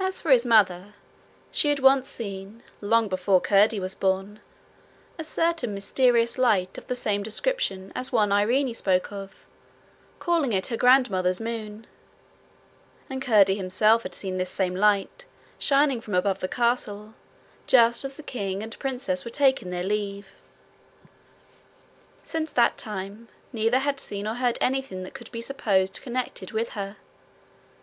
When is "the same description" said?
6.86-7.92